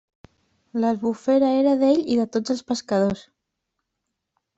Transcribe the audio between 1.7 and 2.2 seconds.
d'ell i